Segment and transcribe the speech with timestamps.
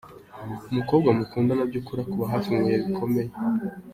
[0.71, 3.31] Umukobwa mukundana by’ukuri akuba hafi mu bihe bikomeye.